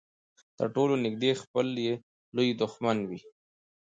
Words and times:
تر 0.57 0.67
ټولو 0.75 0.93
نږدې 1.05 1.31
خپل 1.41 1.67
يې 1.85 1.93
لوی 2.35 2.49
دښمن 2.61 2.97
وي. 3.09 3.19